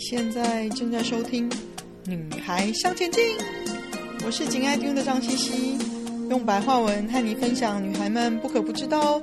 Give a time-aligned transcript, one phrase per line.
[0.00, 1.48] 现在正在收听
[2.06, 3.22] 《女孩向前进》，
[4.24, 5.78] 我是紧爱听的张茜茜，
[6.30, 9.20] 用白话文和你分享女孩们不可不知道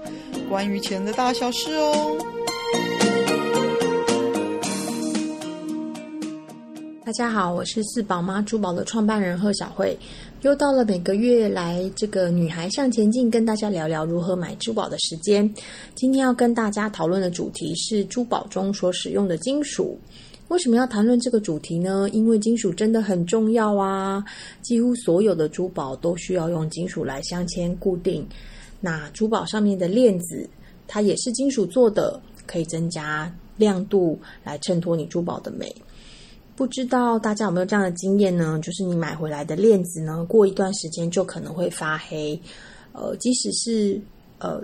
[0.48, 2.16] 关于钱的大小事哦。
[7.04, 9.98] 大家好，我是四宝妈珠宝的创办人贺小慧，
[10.44, 15.52] 又到了每个月来这个《女孩向前进》跟大家聊聊如何买珠宝的时间。
[15.96, 20.00] 今天要跟大家讨论的主题是珠宝中所使用的金属。
[20.50, 22.10] 为什么要谈论这个主题呢？
[22.14, 24.24] 因为金属真的很重要啊！
[24.62, 28.26] 几乎所有的珠宝都需要用金属来镶嵌固定。
[28.80, 30.50] 那珠宝上面的链子，
[30.88, 35.76] 它也是金属做的，可以增加亮度来衬托你珠宝的美。
[36.56, 38.58] 不知道大家有没有这样的经验呢？
[38.64, 42.40] 就是你买回来的链子呢，过一段时间就可能会发黑。
[42.94, 44.00] 呃，即使是
[44.40, 44.62] 呃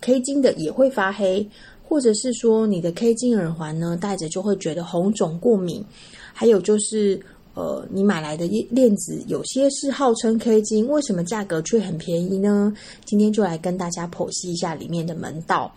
[0.00, 1.46] K 金的也会发黑。
[1.88, 5.84] 或者是说你的 K 金耳环呢，戴着就会觉得红肿过敏，
[6.32, 7.18] 还有就是
[7.54, 12.74] 呃，你买来的链子有些是号称 K 金，为什么价格却很便宜呢？
[13.04, 15.72] 今天就来跟大家剖析一下里面的门道。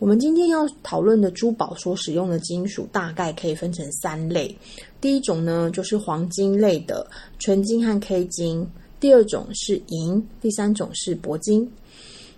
[0.00, 4.56] 我们今天要讨论的珠宝所使用的金属大概可以分成三类，
[5.00, 7.06] 第一种呢就是黄金类的
[7.38, 8.66] 纯金和 K 金，
[8.98, 11.70] 第二种是银，第三种是铂金。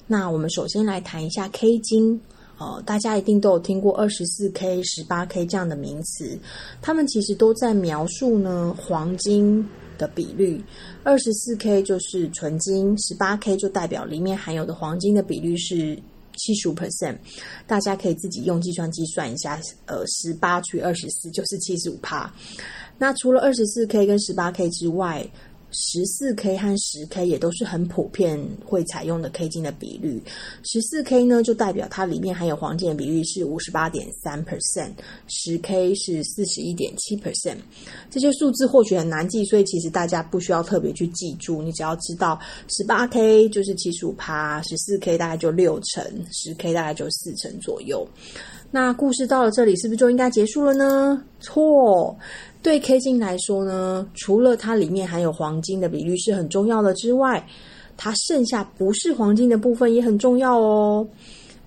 [0.07, 2.21] 那我们首先来谈一下 K 金。
[2.59, 6.39] 哦，大家一定都有听过二十四 K、十八 K 这样的名词，
[6.81, 9.67] 他们其实都在描述呢黄金
[9.99, 10.63] 的比率。
[11.05, 15.99] 二十四 K 就是纯金，十八 K 就代表里面含有的黄金的比率是
[16.37, 17.19] 七十五 percent。
[17.67, 22.33] 大家可以自己用计算机算一下，呃，十八除以二十四就是七十五趴。
[22.97, 25.29] 那除了二十四 K 跟十八 K 之外，
[25.79, 30.23] 十四 K 和十 K 也都是很普遍会采用的 K 金的比率。
[30.63, 34.93] 十四 K 呢，就代表它里面含有黄金的比率是五十八点三 percent，
[35.29, 37.59] 十 K 是四十一点七 percent。
[38.11, 48.09] 这些数字或许很难记，所以其实大家不需要特别去记住，你只要知道十八 K 就是七十五趴，十四 K 大概就六成，十 K 大概就四成左右。
[48.71, 51.23] 那故事到了这里，是不是就应该结束了呢？
[51.39, 52.19] 错。
[52.67, 57.47] 对 K 金来说呢，除了它里面含有黄金的比率是很重要的之外，
[57.97, 61.07] 它剩下不是黄金的部分也很重要哦。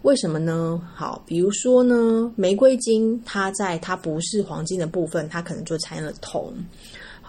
[0.02, 0.78] 为什么呢？
[0.94, 6.54] 好，比如说呢，玫瑰金，它在它不是黄金的部分，它可能就掺了铜。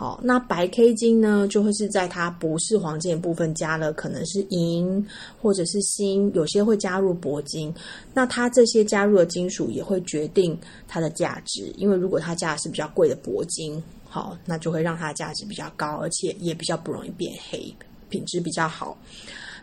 [0.00, 5.06] 好，那白 K 金呢，就会是在它不是黄金的部分加了可能是银
[5.38, 7.70] 或者是锌，有些会加入铂金。
[8.14, 10.58] 那它这些加入的金属也会决定
[10.88, 17.70] 它的价值，因为如果它加的是比较贵的铂金，好，那就会让它的价值比较高，而且也比较不容易变黑，
[18.08, 18.96] 品质比较好。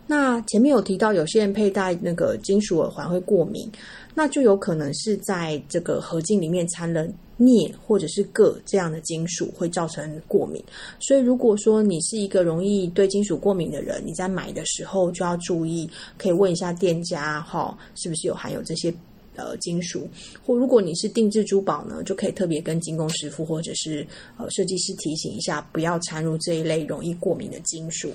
[0.06, 3.68] 那前面有提到，有些人佩戴那个金属耳环会过敏，
[4.14, 7.08] 那就有可能是在这个合金里面掺了。
[7.38, 10.64] 镍或者是铬这样的金属会造成过敏，
[11.00, 18.94] 所以如果说你是一个容易对金属过敏的人，你在买的时候就要注意，可以问一下店家哈，是不是有含有这些
[19.36, 20.10] 呃金属，
[20.44, 24.06] 或如果你是定制珠宝呢，就可以特别跟金工师傅或者是
[24.38, 28.12] 呃设计师提醒一下，不要掺入这一类容易过敏的金属。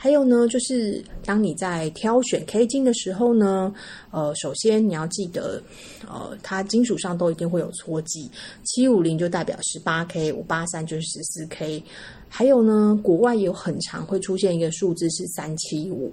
[0.00, 3.74] 还有呢，就是当你在挑选 K 金的时候呢，
[4.12, 5.60] 呃，首先你要记得，
[6.06, 8.30] 呃，它金属上都一定会有戳记，
[8.62, 11.82] 七五零就代表十八 K，五八三就是十四 K。
[12.28, 16.12] 还有呢，国外也有很常会出现一个数字是三七五，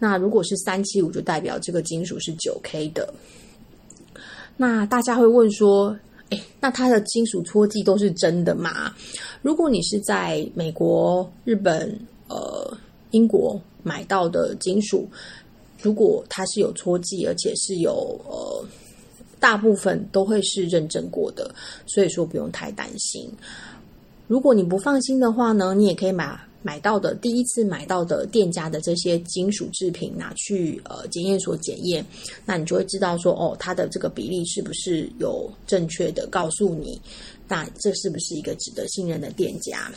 [0.00, 3.14] 那如果是三七五，就代表这个金属是九 K 的。
[4.56, 5.96] 那大家会问说，
[6.30, 8.92] 诶，那它的金属戳记都是真的吗？
[9.40, 12.76] 如果你是在美国、日本，呃。
[13.10, 15.08] 英国买到的金属，
[15.82, 18.64] 如果它是有戳记，而且是有呃，
[19.38, 21.54] 大部分都会是认证过的，
[21.86, 23.30] 所以说不用太担心。
[24.26, 32.04] 如果你不放心的话呢，你也可以买买到的第一次买到的店家的这些金属制品拿去呃检验所检验，
[32.44, 37.00] 那你就会知道说哦，它的这个比例是不是有正确的告诉你，
[37.48, 39.90] 那这是不是一个值得信任的店家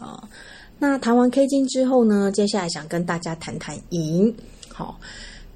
[0.00, 0.28] 啊？
[0.78, 4.34] 那谈完 K 金之后呢，接下来想跟大家谈谈银。
[4.68, 5.00] 好，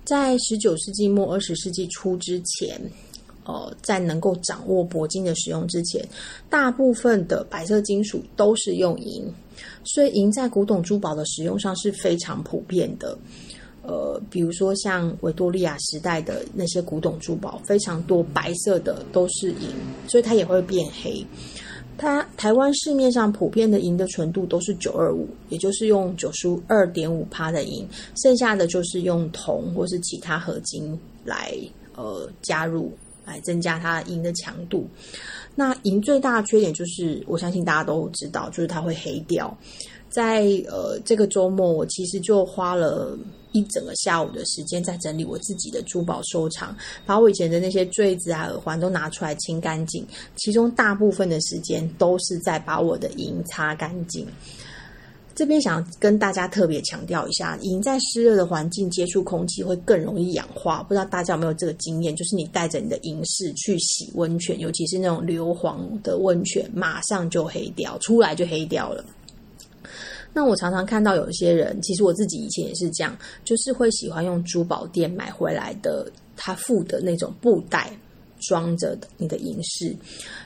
[0.04, 2.80] 在十九世纪末二十世纪初之前，
[3.44, 6.02] 呃，在能够掌握铂金的使用之前，
[6.48, 9.30] 大部分的白色金属都是用银，
[9.84, 13.16] 所以银在古董珠宝的使用上是非常普遍的。
[13.82, 19.68] 呃，比如说像维多利亚时代的那些古董珠宝，非常多白色的都是银，
[20.08, 21.22] 所以它也会变黑。
[22.00, 27.86] 它台湾市面上普遍的银的纯度都是九二五，也就是用九十二点五趴的银，
[28.22, 31.54] 剩下的就是用铜或是其他合金来
[31.94, 32.90] 呃加入，
[33.26, 34.88] 来增加它银的强度。
[35.54, 39.54] 那银最大的缺点就是，我相信大家都知道，就是它会黑掉。
[40.08, 43.14] 在呃这个周末，我其实就花了
[43.52, 50.06] 一整个下午的时间在整理我自己的珠宝收藏，把我以前的那些坠子啊、耳环都拿出来清干净。
[50.36, 54.26] 其中大部分的时间都是在把我的银擦干净。
[55.32, 60.82] 这边想跟大家特别强调一下，银在湿热的环境接触空气会更容易氧化。
[60.82, 62.14] 不知道大家有没有这个经验？
[62.14, 69.02] 就是你带着你的银饰去洗温泉，尤其是那种硫磺的温泉，马上就黑掉，出来就黑掉了。
[70.32, 77.90] 那我常常看到有些人，其实我自己以前也是这样，就是会喜欢用珠宝店买回来的他附的那种布袋。
[78.40, 79.94] 装着的你的银饰，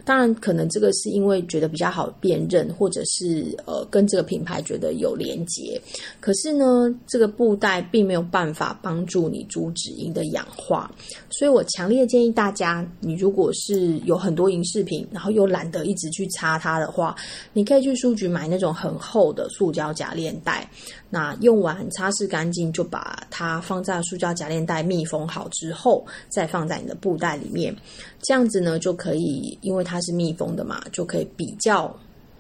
[0.05, 5.81] 当然可能这个是因为觉得比较好辨认，或者是呃跟这个品牌觉得有连结。
[6.21, 10.91] 可是呢，这个布袋并没有办法帮助你阻止银的氧化，
[11.31, 17.15] 所以我强烈建议大家，你如果是有很多银饰品，然后又懒得一直去擦它的话，
[17.53, 20.69] 你可以去书局买那种很厚的塑胶夹链袋。
[21.11, 27.75] 那用完擦拭干净，就把它放在塑胶夹链袋密封好之后，再放在你的布袋里面。
[28.23, 31.95] 这样子呢，就可以，因为它是密封的嘛，就可以比较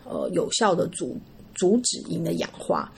[0.05, 1.17] 呃有效的阻
[1.55, 2.93] 阻止银的氧化。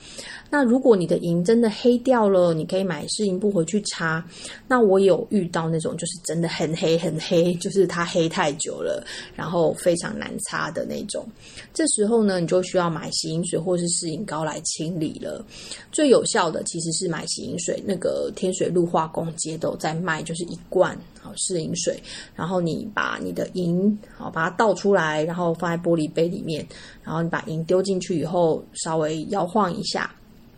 [0.49, 4.25] 那如果你的银真的黑掉了，你可以买试银布回去擦。
[4.65, 9.05] 那我有遇到那种就是真的很黑很黑，就是它黑太久了，
[9.35, 11.27] 然后非常难擦的那种。
[11.73, 15.45] 这时候呢，你就需要买洗银水或是试银膏来清理了。
[15.91, 20.97] 最有效的其实是买洗银水，那个天水路化工街都在卖，就是一罐
[21.27, 22.01] 好试银水。
[22.35, 26.65] 然后你把你的银好把它倒出来，然后放在玻璃杯里面，
[27.03, 30.09] 然后你把银丢进去以后，稍微摇晃一下。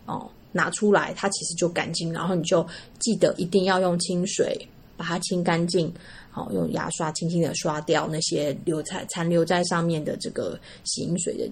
[0.06, 2.12] 哦，拿出来，它其实就干净。
[2.12, 2.66] 然后你就
[2.98, 4.58] 记得一定要用清水
[4.96, 5.92] 把它清干净。
[6.32, 11.48] 好，用牙刷轻轻的刷掉那些留在残留在上面的这个洗银水的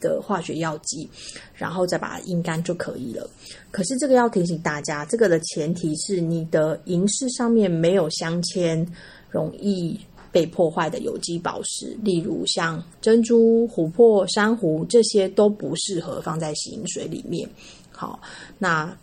[0.00, 1.08] 的化学药剂，
[1.54, 3.28] 然后再把它阴干就可以了。
[3.70, 8.86] 可是这个要提醒大家，这个的前提是你的银饰上面没有镶嵌
[9.30, 9.98] 容易
[10.32, 17.48] 被破坏的有机宝石，例如像珍珠、琥珀、珊瑚，这些都不适合放在洗银水里面。
[17.90, 18.20] 好，
[18.58, 18.94] 那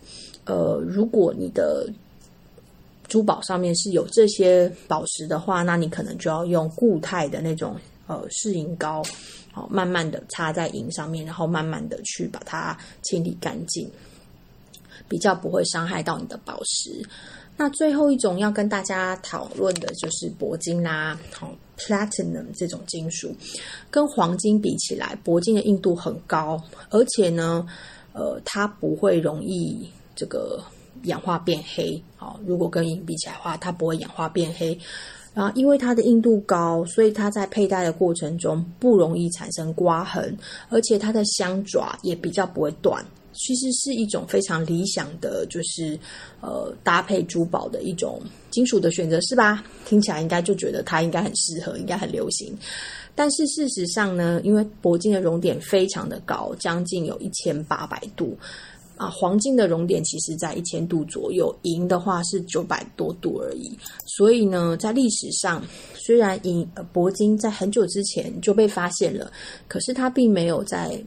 [0.46, 1.90] 呃，如果你的
[3.08, 7.76] 珠宝上面是有这些宝石的话，那你可能就要用固态的那种
[8.06, 9.02] 呃试银膏，
[9.54, 13.90] 好，慢慢的擦在银上面，然后慢慢的去把它清理干净，
[15.08, 17.02] 比较不会伤害到你的宝石。
[17.56, 23.34] 那最后一种要跟大家讨论的就是铂金啦，好，platinum 这种金属，
[23.90, 27.66] 跟黄金比起来，铂金的硬度很高，而且呢。
[28.16, 30.64] 呃，它不会容易这个
[31.06, 34.78] 氧化变黑，好，如果跟银比起来的话，它不会氧化变黑。
[35.34, 40.38] 然后，因为它的硬度高，所以它在佩戴的过程中不容易产生刮痕，
[40.70, 43.04] 而且它的香爪也比较不会断。
[43.36, 45.98] 其实是一种非常理想的，就是
[46.40, 48.22] 呃搭配珠宝的一种
[48.52, 49.64] 金属的选择，是吧？
[49.88, 52.56] 听起来应该就觉得它应该很适合，应该很流行。
[53.16, 58.38] 但是事实上呢，因为铂金的熔点非常的高，将近有一千八百度
[59.04, 63.78] 啊，黄金的熔点其实在一千度左右，银的话是九百多度而已。
[64.06, 65.62] 所以呢，在历史上，
[65.94, 69.30] 虽然银铂金在很久之前就被发现了，
[69.68, 70.98] 可是它并没有在，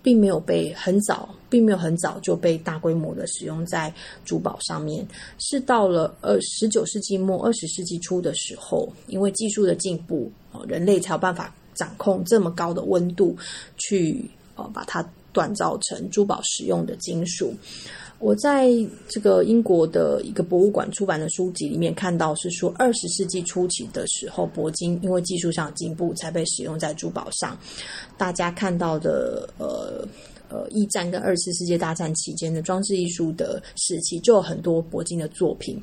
[0.00, 3.92] 并没有被很早，并没有很早就被大规模的使用在
[4.24, 5.04] 珠宝上面。
[5.38, 10.30] 是到了二十九世纪末二十世纪初的时候，因为技术的进步。
[10.66, 13.36] 人类才有办法掌控这么高的温度，
[13.78, 15.00] 去呃把它
[15.32, 17.54] 锻造成珠宝使用的金属。
[18.18, 18.68] 我在
[19.08, 27.58] 这个英国的一个博物馆出版的书籍里面看到，是说二十世纪初期的时候，铂金因为技术上进步，才被使用在珠宝上。
[28.18, 30.06] 大家看到的呃
[30.50, 35.82] 呃一战跟二次世界大战期间的装置艺术的时期，就有很多铂金的作品。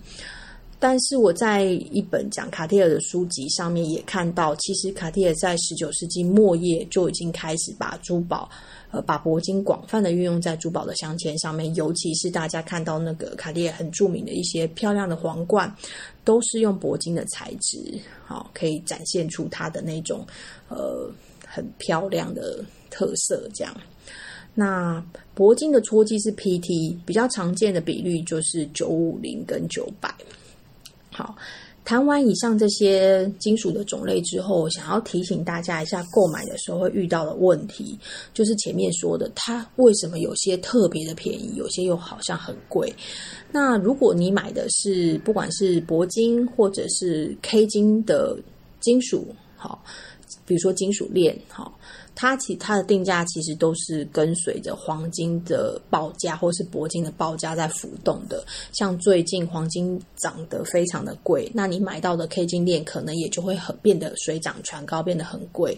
[0.80, 8.48] 但是我在一本讲卡地尔的书籍上面也看到，其实卡地尔在十九世纪末叶就已经开始把珠宝，
[8.92, 15.76] 呃，把铂金广泛的运用在珠宝的镶嵌上面，尤其是大家看到那个卡地尔很著名的一些漂亮的皇冠，
[16.24, 17.80] 都是用铂金的材质，
[18.24, 20.24] 好，可以展现出它的那种
[20.70, 21.10] 呃
[21.44, 23.50] 很漂亮的特色。
[23.52, 23.76] 这样，
[24.54, 25.04] 那
[25.36, 30.14] 铂金的戳记是 PT，比较常见的比率就是九五零跟九百。
[31.18, 31.36] 好，
[31.84, 37.98] 谈完以上这些金属的种类之后，想要提醒大家一下，购买的时候会遇到的问题，
[38.36, 42.94] 就是前面说的，它为什么有些特别的便宜，有些又好像很贵？
[43.52, 48.38] 那如果你买的是不管是铂金或者是 K 金的
[48.80, 49.84] 金属，好，
[50.46, 51.74] 比如说金属链，哈，
[52.20, 58.44] 它其它的定价其实都是跟随着黄金的报价或是铂金的报价在浮动的。
[58.74, 65.78] 像最近黄金涨得非常的贵，那你买到的 K 金链可能也就会很变得水涨船高，变得很贵。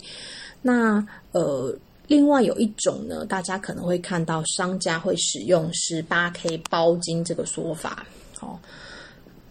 [0.62, 1.76] 那呃，
[2.08, 8.06] 另外有一种呢，大家可能会看到商家会使用十八 K 包金这个说法，
[8.40, 8.58] 哦，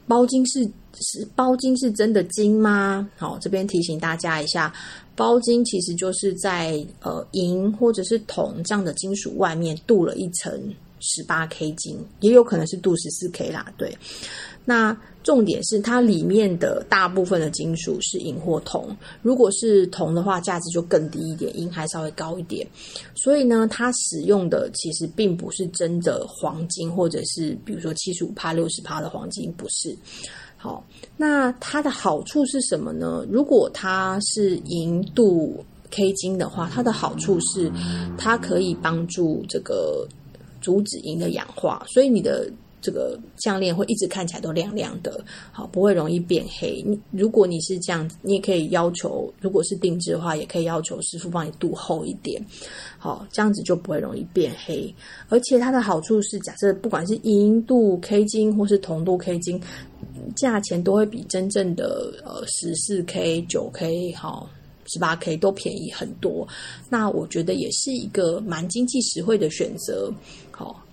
[0.07, 0.65] 包金是
[0.95, 3.07] 是包金是真的金吗？
[3.19, 4.73] 好，这边提醒大家一下。
[5.19, 13.67] 包金其实就是在呃银或者是铜这样的金属外面镀了一层十八 K 金，也有可能是镀十四 K 啦。
[13.77, 13.99] 对，
[14.65, 14.97] 那
[15.29, 18.97] 重点是它里面的大部分的金属是银或铜。
[19.21, 22.67] 如果是铜的话，价值就更低一点，银还稍微高一点。
[23.15, 29.95] 所以呢，它使用的其实并不是真的黄金，或者是比如说七十五趴、六十趴的黄金，不是。
[30.57, 30.83] 好，
[31.15, 33.23] 那它的好处是什么呢？
[33.31, 37.71] 如果它是银镀 K 金的话，它的好处是
[38.17, 40.09] 它可以帮助这个
[40.63, 46.83] 阻止银的氧化，所以你的这个项链会一直看起来都亮亮的，好，不会容易变黑。
[46.87, 52.45] 你如果你是这样子，你也可以要求，如果是定制的话，也可以要求师傅帮你镀厚一点。
[52.99, 54.95] 好，这样子就不会容易变黑，
[55.29, 59.61] 而且它的好处是，假设不管是银镀 K 金或是铜镀 K 金，
[60.37, 64.49] 价钱都会比真正的呃十四 K、九 K 好
[64.87, 66.47] 十八 K 都便宜很多。
[66.89, 70.13] 那我觉得也是一个蛮经济实惠的选择。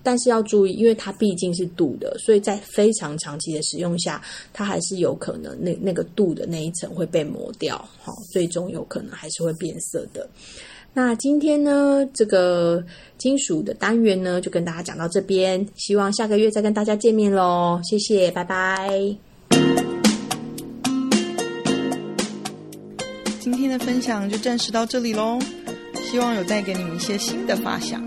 [0.06, 4.22] 但是要注意，因为它毕竟是镀的，所以在非常长期的使用下，
[4.52, 10.28] 它还是有可能那那个镀的那一层会被磨掉，好，最终有可能还是会变色的。
[10.94, 12.84] 那今天呢，这个
[13.18, 15.66] 金属的单元呢，就跟大家讲到这边。
[15.74, 19.16] 希望下个月再跟大家见面喽，谢谢，拜拜。
[23.40, 25.40] 今天的分享就暂时到这里喽，
[26.08, 28.06] 希望有带给你们一些新的发想。